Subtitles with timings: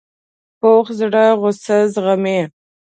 [0.59, 2.39] پوخ زړه غصه زغمي